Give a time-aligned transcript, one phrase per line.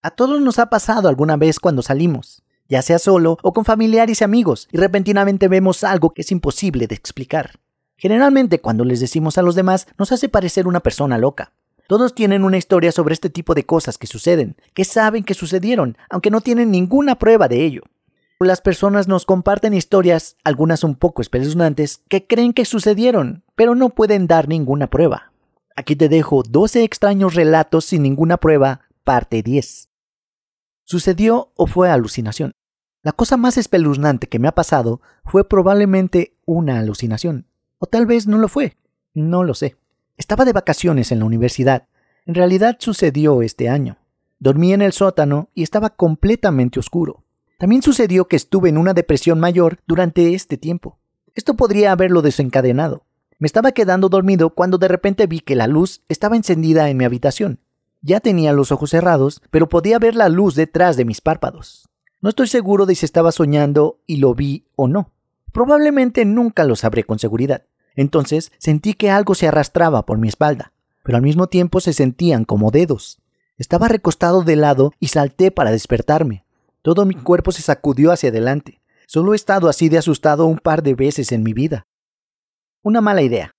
[0.00, 4.20] A todos nos ha pasado alguna vez cuando salimos, ya sea solo o con familiares
[4.20, 7.58] y amigos, y repentinamente vemos algo que es imposible de explicar.
[7.96, 11.52] Generalmente cuando les decimos a los demás nos hace parecer una persona loca.
[11.88, 15.96] Todos tienen una historia sobre este tipo de cosas que suceden, que saben que sucedieron,
[16.10, 17.82] aunque no tienen ninguna prueba de ello.
[18.38, 23.88] Las personas nos comparten historias, algunas un poco espeluznantes, que creen que sucedieron, pero no
[23.88, 25.32] pueden dar ninguna prueba.
[25.74, 29.87] Aquí te dejo 12 extraños relatos sin ninguna prueba, parte 10.
[30.90, 32.52] ¿Sucedió o fue alucinación?
[33.02, 37.44] La cosa más espeluznante que me ha pasado fue probablemente una alucinación.
[37.76, 38.78] O tal vez no lo fue.
[39.12, 39.76] No lo sé.
[40.16, 41.88] Estaba de vacaciones en la universidad.
[42.24, 43.98] En realidad sucedió este año.
[44.38, 47.22] Dormí en el sótano y estaba completamente oscuro.
[47.58, 50.98] También sucedió que estuve en una depresión mayor durante este tiempo.
[51.34, 53.04] Esto podría haberlo desencadenado.
[53.38, 57.04] Me estaba quedando dormido cuando de repente vi que la luz estaba encendida en mi
[57.04, 57.60] habitación.
[58.00, 61.88] Ya tenía los ojos cerrados, pero podía ver la luz detrás de mis párpados.
[62.20, 65.12] No estoy seguro de si estaba soñando y lo vi o no.
[65.52, 67.64] Probablemente nunca lo sabré con seguridad.
[67.96, 72.44] Entonces sentí que algo se arrastraba por mi espalda, pero al mismo tiempo se sentían
[72.44, 73.18] como dedos.
[73.56, 76.44] Estaba recostado de lado y salté para despertarme.
[76.82, 78.80] Todo mi cuerpo se sacudió hacia adelante.
[79.06, 81.86] Solo he estado así de asustado un par de veces en mi vida.
[82.82, 83.50] Una mala idea.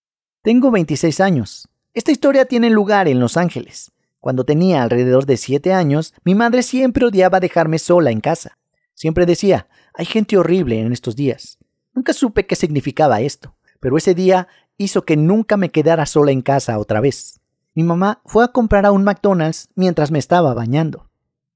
[0.42, 1.68] Tengo 26 años.
[1.94, 3.92] Esta historia tiene lugar en Los Ángeles.
[4.20, 8.58] Cuando tenía alrededor de 7 años, mi madre siempre odiaba dejarme sola en casa.
[8.94, 11.58] Siempre decía, hay gente horrible en estos días.
[11.94, 16.42] Nunca supe qué significaba esto, pero ese día hizo que nunca me quedara sola en
[16.42, 17.40] casa otra vez.
[17.74, 21.10] Mi mamá fue a comprar a un McDonald's mientras me estaba bañando.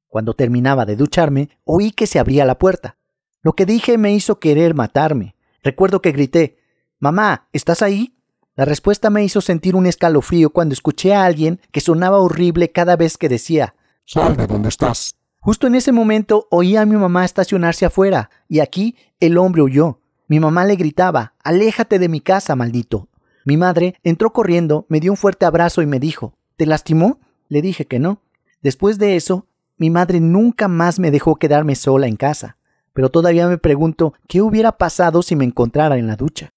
[0.07, 2.97] Cuando terminaba de ducharme, oí que se abría la puerta.
[3.41, 5.35] Lo que dije me hizo querer matarme.
[5.63, 6.57] Recuerdo que grité,
[7.03, 8.15] Mamá, ¿estás ahí?
[8.55, 12.95] La respuesta me hizo sentir un escalofrío cuando escuché a alguien que sonaba horrible cada
[12.95, 13.73] vez que decía,
[14.05, 15.15] Sal de donde estás.
[15.39, 19.99] Justo en ese momento oí a mi mamá estacionarse afuera, y aquí el hombre huyó.
[20.27, 23.07] Mi mamá le gritaba, Aléjate de mi casa, maldito.
[23.43, 27.19] Mi madre entró corriendo, me dio un fuerte abrazo y me dijo, ¿Te lastimó?
[27.49, 28.21] Le dije que no.
[28.61, 32.57] Después de eso, mi madre nunca más me dejó quedarme sola en casa.
[32.93, 36.52] Pero todavía me pregunto qué hubiera pasado si me encontrara en la ducha.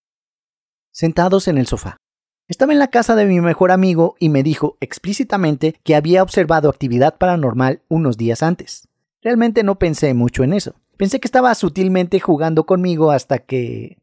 [0.99, 1.99] Sentados en el sofá.
[2.49, 6.71] Estaba en la casa de mi mejor amigo y me dijo explícitamente que había observado
[6.71, 8.89] actividad paranormal unos días antes.
[9.21, 10.75] Realmente no pensé mucho en eso.
[10.97, 13.99] Pensé que estaba sutilmente jugando conmigo hasta que...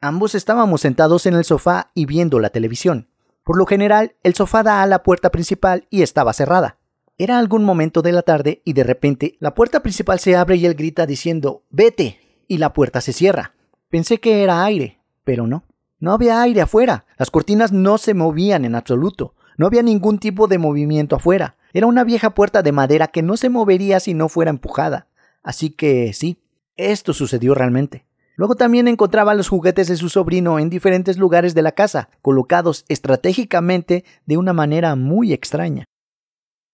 [0.00, 3.08] Ambos estábamos sentados en el sofá y viendo la televisión.
[3.44, 6.78] Por lo general, el sofá da a la puerta principal y estaba cerrada.
[7.18, 10.64] Era algún momento de la tarde y de repente la puerta principal se abre y
[10.64, 12.20] él grita diciendo Vete.
[12.48, 13.52] y la puerta se cierra.
[13.90, 15.64] Pensé que era aire, pero no.
[16.02, 17.06] No había aire afuera.
[17.16, 19.36] Las cortinas no se movían en absoluto.
[19.56, 21.56] No había ningún tipo de movimiento afuera.
[21.72, 25.06] Era una vieja puerta de madera que no se movería si no fuera empujada.
[25.44, 26.42] Así que sí,
[26.76, 28.04] esto sucedió realmente.
[28.34, 32.84] Luego también encontraba los juguetes de su sobrino en diferentes lugares de la casa, colocados
[32.88, 35.84] estratégicamente de una manera muy extraña.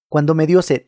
[0.08, 0.84] Cuando me dio sed.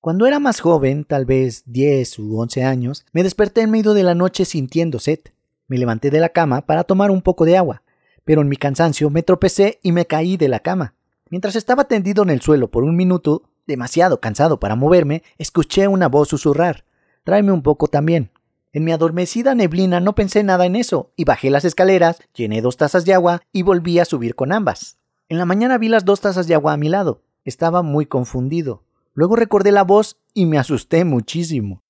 [0.00, 4.04] Cuando era más joven, tal vez 10 u 11 años, me desperté en medio de
[4.04, 5.20] la noche sintiendo sed.
[5.66, 7.82] Me levanté de la cama para tomar un poco de agua,
[8.24, 10.94] pero en mi cansancio me tropecé y me caí de la cama.
[11.30, 16.08] Mientras estaba tendido en el suelo por un minuto, demasiado cansado para moverme, escuché una
[16.08, 16.84] voz susurrar.
[17.24, 18.30] Tráeme un poco también.
[18.72, 22.76] En mi adormecida neblina no pensé nada en eso, y bajé las escaleras, llené dos
[22.76, 24.98] tazas de agua y volví a subir con ambas.
[25.28, 27.22] En la mañana vi las dos tazas de agua a mi lado.
[27.44, 28.84] Estaba muy confundido.
[29.12, 31.82] Luego recordé la voz y me asusté muchísimo.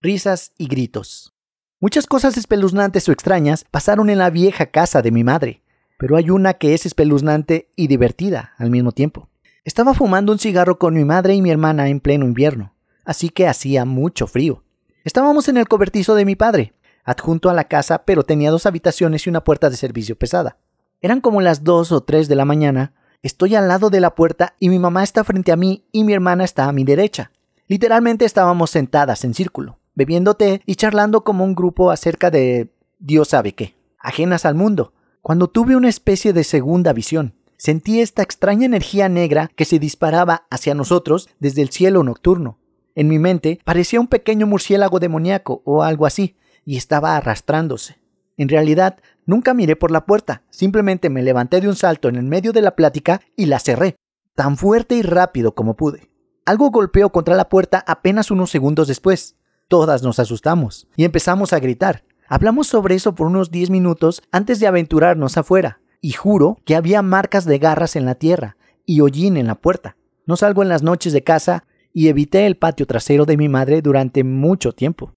[0.00, 1.35] Risas y gritos.
[1.80, 5.62] Muchas cosas espeluznantes o extrañas pasaron en la vieja casa de mi madre,
[5.98, 9.28] pero hay una que es espeluznante y divertida al mismo tiempo.
[9.64, 12.76] Estaba fumando un cigarro con mi madre y mi hermana en pleno invierno
[13.06, 14.62] así que hacía mucho frío.
[15.04, 19.26] Estábamos en el cobertizo de mi padre, adjunto a la casa, pero tenía dos habitaciones
[19.26, 20.58] y una puerta de servicio pesada.
[21.00, 22.92] Eran como las dos o tres de la mañana.
[23.22, 26.12] Estoy al lado de la puerta y mi mamá está frente a mí y mi
[26.12, 27.30] hermana está a mi derecha.
[27.68, 33.28] Literalmente estábamos sentadas en círculo, bebiendo té y charlando como un grupo acerca de Dios
[33.28, 37.34] sabe qué, ajenas al mundo, cuando tuve una especie de segunda visión.
[37.56, 42.58] Sentí esta extraña energía negra que se disparaba hacia nosotros desde el cielo nocturno.
[42.94, 47.98] En mi mente parecía un pequeño murciélago demoníaco o algo así, y estaba arrastrándose.
[48.36, 52.24] En realidad, nunca miré por la puerta, simplemente me levanté de un salto en el
[52.24, 53.96] medio de la plática y la cerré,
[54.34, 56.10] tan fuerte y rápido como pude.
[56.44, 59.36] Algo golpeó contra la puerta apenas unos segundos después.
[59.68, 62.04] Todas nos asustamos y empezamos a gritar.
[62.28, 67.02] Hablamos sobre eso por unos 10 minutos antes de aventurarnos afuera, y juro que había
[67.02, 69.96] marcas de garras en la tierra y hollín en la puerta.
[70.24, 73.82] No salgo en las noches de casa y evité el patio trasero de mi madre
[73.82, 75.14] durante mucho tiempo.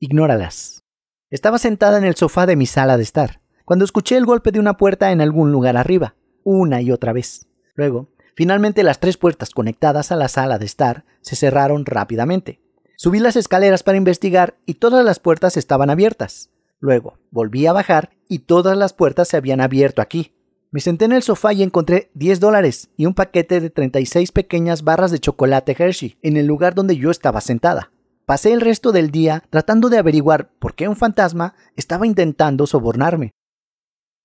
[0.00, 0.82] Ignóralas.
[1.28, 4.60] Estaba sentada en el sofá de mi sala de estar, cuando escuché el golpe de
[4.60, 7.48] una puerta en algún lugar arriba, una y otra vez.
[7.74, 12.62] Luego, finalmente las tres puertas conectadas a la sala de estar se cerraron rápidamente.
[13.02, 16.50] Subí las escaleras para investigar y todas las puertas estaban abiertas.
[16.78, 20.36] Luego, volví a bajar y todas las puertas se habían abierto aquí.
[20.70, 24.84] Me senté en el sofá y encontré 10 dólares y un paquete de 36 pequeñas
[24.84, 27.90] barras de chocolate Hershey en el lugar donde yo estaba sentada.
[28.24, 33.32] Pasé el resto del día tratando de averiguar por qué un fantasma estaba intentando sobornarme.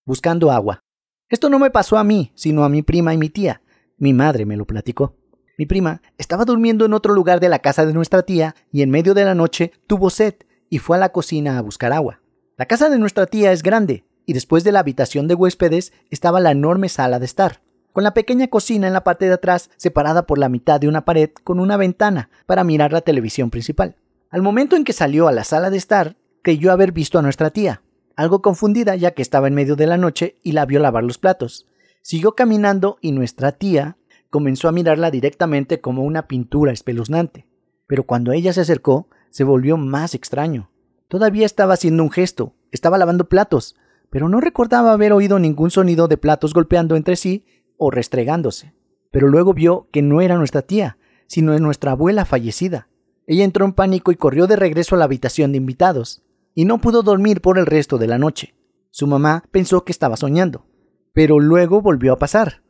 [0.06, 0.82] Buscando agua.
[1.30, 3.64] Esto no me pasó a mí, sino a mi prima y mi tía.
[3.98, 5.16] Mi madre me lo platicó.
[5.58, 8.92] Mi prima estaba durmiendo en otro lugar de la casa de nuestra tía y en
[8.92, 10.36] medio de la noche tuvo sed
[10.70, 12.22] y fue a la cocina a buscar agua.
[12.58, 16.40] La casa de nuestra tía es grande, y después de la habitación de huéspedes estaba
[16.40, 17.62] la enorme sala de estar,
[17.92, 21.06] con la pequeña cocina en la parte de atrás separada por la mitad de una
[21.06, 23.96] pared con una ventana para mirar la televisión principal.
[24.30, 27.50] Al momento en que salió a la sala de estar, creyó haber visto a nuestra
[27.50, 27.82] tía,
[28.16, 31.18] algo confundida ya que estaba en medio de la noche y la vio lavar los
[31.18, 31.66] platos.
[32.02, 33.98] Siguió caminando y nuestra tía
[34.30, 37.48] comenzó a mirarla directamente como una pintura espeluznante.
[37.88, 40.70] Pero cuando ella se acercó, se volvió más extraño.
[41.08, 43.76] Todavía estaba haciendo un gesto, estaba lavando platos,
[44.10, 47.46] pero no recordaba haber oído ningún sonido de platos golpeando entre sí
[47.78, 48.74] o restregándose.
[49.12, 50.98] Pero luego vio que no era nuestra tía,
[51.28, 52.90] sino nuestra abuela fallecida.
[53.26, 56.80] Ella entró en pánico y corrió de regreso a la habitación de invitados, y no
[56.80, 58.56] pudo dormir por el resto de la noche.
[58.90, 60.66] Su mamá pensó que estaba soñando,
[61.14, 62.64] pero luego volvió a pasar,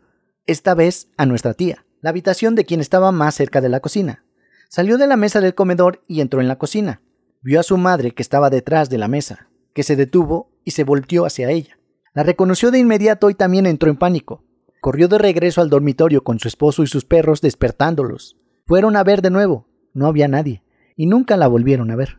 [0.48, 4.24] esta vez a nuestra tía, la habitación de quien estaba más cerca de la cocina.
[4.70, 7.02] Salió de la mesa del comedor y entró en la cocina.
[7.42, 10.84] Vio a su madre que estaba detrás de la mesa, que se detuvo y se
[10.84, 11.78] volteó hacia ella.
[12.14, 14.44] La reconoció de inmediato y también entró en pánico.
[14.82, 18.38] Corrió de regreso al dormitorio con su esposo y sus perros despertándolos.
[18.66, 19.68] Fueron a ver de nuevo.
[19.94, 20.64] No había nadie.
[20.96, 22.18] Y nunca la volvieron a ver.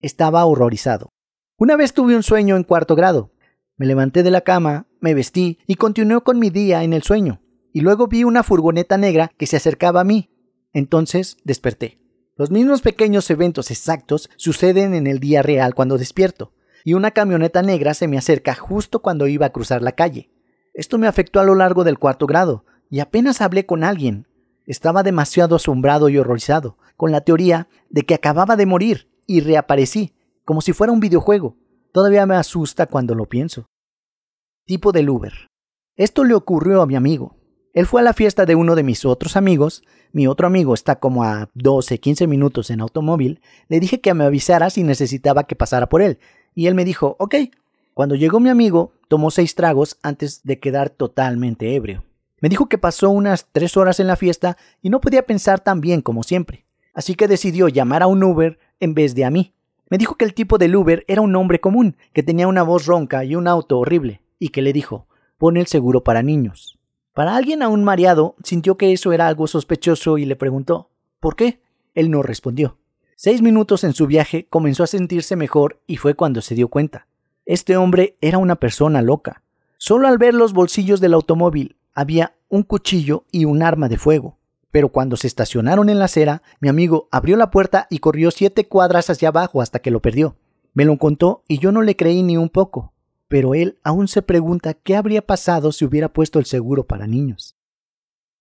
[0.00, 1.10] Estaba horrorizado.
[1.56, 3.32] Una vez tuve un sueño en cuarto grado.
[3.80, 7.40] Me levanté de la cama, me vestí y continué con mi día en el sueño.
[7.72, 10.28] Y luego vi una furgoneta negra que se acercaba a mí.
[10.74, 11.98] Entonces desperté.
[12.36, 16.52] Los mismos pequeños eventos exactos suceden en el día real cuando despierto,
[16.84, 20.30] y una camioneta negra se me acerca justo cuando iba a cruzar la calle.
[20.74, 24.28] Esto me afectó a lo largo del cuarto grado, y apenas hablé con alguien.
[24.66, 30.12] Estaba demasiado asombrado y horrorizado, con la teoría de que acababa de morir, y reaparecí,
[30.44, 31.56] como si fuera un videojuego.
[31.92, 33.66] Todavía me asusta cuando lo pienso.
[34.64, 35.32] Tipo del Uber.
[35.96, 37.36] Esto le ocurrió a mi amigo.
[37.72, 39.82] Él fue a la fiesta de uno de mis otros amigos,
[40.12, 44.24] mi otro amigo está como a 12, 15 minutos en automóvil, le dije que me
[44.24, 46.18] avisara si necesitaba que pasara por él,
[46.54, 47.36] y él me dijo, ok.
[47.94, 52.04] Cuando llegó mi amigo, tomó seis tragos antes de quedar totalmente ebrio.
[52.40, 55.80] Me dijo que pasó unas tres horas en la fiesta y no podía pensar tan
[55.80, 59.54] bien como siempre, así que decidió llamar a un Uber en vez de a mí.
[59.90, 62.86] Me dijo que el tipo del Uber era un hombre común, que tenía una voz
[62.86, 66.78] ronca y un auto horrible, y que le dijo, pone el seguro para niños.
[67.12, 71.60] Para alguien aún mareado, sintió que eso era algo sospechoso y le preguntó, ¿por qué?
[71.94, 72.78] Él no respondió.
[73.16, 77.08] Seis minutos en su viaje comenzó a sentirse mejor y fue cuando se dio cuenta.
[77.44, 79.42] Este hombre era una persona loca.
[79.76, 84.38] Solo al ver los bolsillos del automóvil había un cuchillo y un arma de fuego.
[84.70, 88.66] Pero cuando se estacionaron en la acera, mi amigo abrió la puerta y corrió siete
[88.66, 90.36] cuadras hacia abajo hasta que lo perdió.
[90.74, 92.92] Me lo contó y yo no le creí ni un poco
[93.30, 97.56] pero él aún se pregunta qué habría pasado si hubiera puesto el seguro para niños.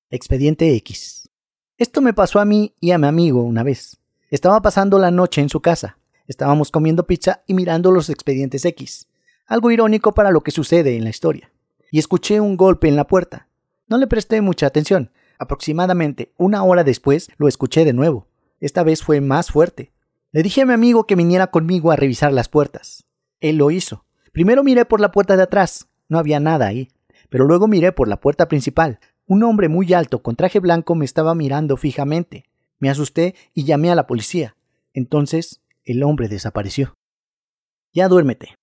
[0.09, 1.29] Expediente X.
[1.77, 3.99] Esto me pasó a mí y a mi amigo una vez.
[4.31, 5.99] Estaba pasando la noche en su casa.
[6.25, 9.07] Estábamos comiendo pizza y mirando los expedientes X.
[9.45, 11.51] Algo irónico para lo que sucede en la historia.
[11.91, 13.47] Y escuché un golpe en la puerta.
[13.87, 15.11] No le presté mucha atención.
[15.39, 18.27] Aproximadamente una hora después lo escuché de nuevo.
[18.59, 19.93] Esta vez fue más fuerte.
[20.31, 23.05] Le dije a mi amigo que viniera conmigo a revisar las puertas.
[23.39, 24.05] Él lo hizo.
[24.33, 26.89] Primero miré por la puerta de atrás, no había nada ahí,
[27.29, 28.99] pero luego miré por la puerta principal.
[29.25, 32.45] Un hombre muy alto con traje blanco me estaba mirando fijamente.
[32.77, 34.55] Me asusté y llamé a la policía.
[34.93, 36.95] Entonces el hombre desapareció.
[37.93, 38.55] Ya duérmete.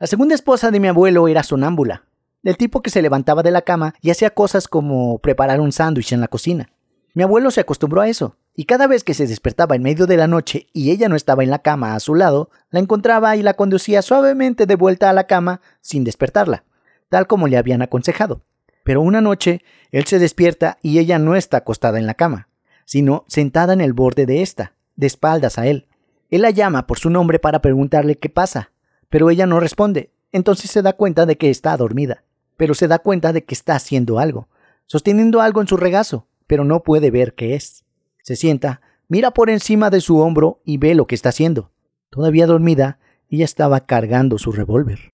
[0.00, 2.06] La segunda esposa de mi abuelo era sonámbula,
[2.44, 6.12] del tipo que se levantaba de la cama y hacía cosas como preparar un sándwich
[6.12, 6.70] en la cocina.
[7.14, 10.16] Mi abuelo se acostumbró a eso, y cada vez que se despertaba en medio de
[10.16, 13.42] la noche y ella no estaba en la cama a su lado, la encontraba y
[13.42, 16.64] la conducía suavemente de vuelta a la cama sin despertarla,
[17.08, 18.42] tal como le habían aconsejado.
[18.84, 22.48] Pero una noche él se despierta y ella no está acostada en la cama,
[22.84, 25.86] sino sentada en el borde de esta, de espaldas a él.
[26.30, 28.70] Él la llama por su nombre para preguntarle qué pasa,
[29.08, 32.24] pero ella no responde, entonces se da cuenta de que está dormida,
[32.56, 34.48] pero se da cuenta de que está haciendo algo,
[34.86, 37.84] sosteniendo algo en su regazo, pero no puede ver qué es.
[38.22, 41.70] Se sienta, mira por encima de su hombro y ve lo que está haciendo.
[42.10, 45.12] Todavía dormida, ella estaba cargando su revólver.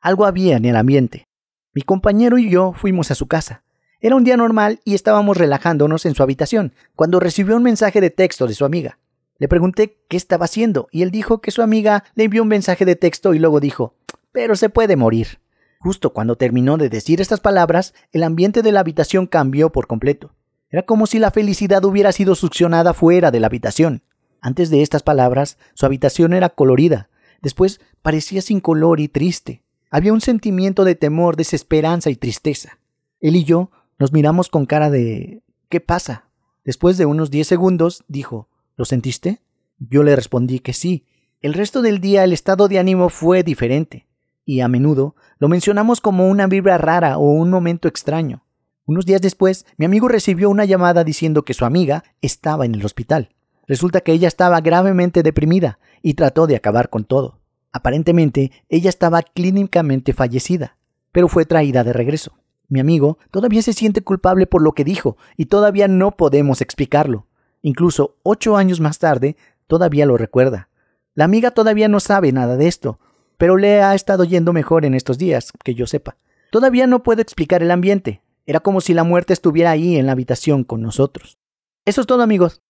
[0.00, 1.26] Algo había en el ambiente.
[1.72, 3.64] Mi compañero y yo fuimos a su casa.
[4.00, 8.10] Era un día normal y estábamos relajándonos en su habitación, cuando recibió un mensaje de
[8.10, 8.98] texto de su amiga.
[9.38, 12.84] Le pregunté qué estaba haciendo y él dijo que su amiga le envió un mensaje
[12.84, 13.94] de texto y luego dijo,
[14.30, 15.40] pero se puede morir.
[15.84, 20.32] Justo cuando terminó de decir estas palabras, el ambiente de la habitación cambió por completo.
[20.70, 24.02] Era como si la felicidad hubiera sido succionada fuera de la habitación.
[24.40, 27.10] Antes de estas palabras, su habitación era colorida.
[27.42, 29.62] Después parecía sin color y triste.
[29.90, 32.78] Había un sentimiento de temor, desesperanza y tristeza.
[33.20, 36.30] Él y yo nos miramos con cara de ¿qué pasa?
[36.64, 39.42] Después de unos diez segundos, dijo ¿Lo sentiste?
[39.78, 41.04] Yo le respondí que sí.
[41.42, 44.06] El resto del día el estado de ánimo fue diferente,
[44.44, 48.44] y a menudo lo mencionamos como una vibra rara o un momento extraño.
[48.86, 52.84] Unos días después, mi amigo recibió una llamada diciendo que su amiga estaba en el
[52.84, 53.30] hospital.
[53.66, 57.40] Resulta que ella estaba gravemente deprimida y trató de acabar con todo.
[57.72, 60.76] Aparentemente, ella estaba clínicamente fallecida,
[61.12, 62.34] pero fue traída de regreso.
[62.68, 67.26] Mi amigo todavía se siente culpable por lo que dijo y todavía no podemos explicarlo.
[67.62, 69.36] Incluso ocho años más tarde,
[69.66, 70.68] todavía lo recuerda.
[71.14, 72.98] La amiga todavía no sabe nada de esto,
[73.44, 76.16] pero le ha estado yendo mejor en estos días, que yo sepa.
[76.50, 78.22] Todavía no puedo explicar el ambiente.
[78.46, 81.38] Era como si la muerte estuviera ahí en la habitación con nosotros.
[81.84, 82.62] Eso es todo amigos.